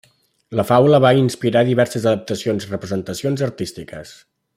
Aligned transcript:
La 0.59 0.63
faula 0.69 0.99
va 1.03 1.11
inspirar 1.19 1.63
diverses 1.67 2.07
adaptacions 2.13 2.67
i 2.67 2.71
representacions 2.73 3.45
artístiques. 3.49 4.15